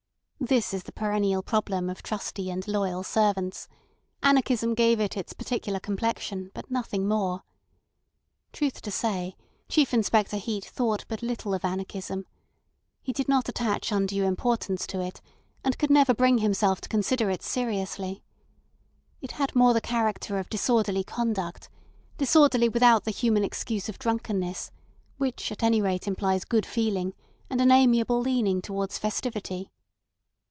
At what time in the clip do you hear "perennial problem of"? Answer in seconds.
0.91-2.01